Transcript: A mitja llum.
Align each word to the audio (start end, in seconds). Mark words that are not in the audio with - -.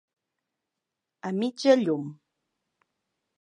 A 1.27 1.33
mitja 1.39 1.73
llum. 1.83 2.05